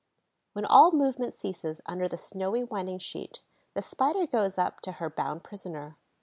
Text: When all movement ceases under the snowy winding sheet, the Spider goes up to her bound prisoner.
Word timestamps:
When 0.53 0.65
all 0.65 0.91
movement 0.91 1.35
ceases 1.35 1.79
under 1.85 2.07
the 2.07 2.17
snowy 2.17 2.63
winding 2.63 2.97
sheet, 2.97 3.41
the 3.75 3.83
Spider 3.83 4.25
goes 4.25 4.57
up 4.57 4.81
to 4.81 4.93
her 4.93 5.11
bound 5.11 5.43
prisoner. 5.43 5.95